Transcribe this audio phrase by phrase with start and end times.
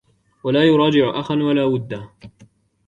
[0.43, 2.09] وَلَا يُرَاجِعُ أَخًا وَلَا وُدًّا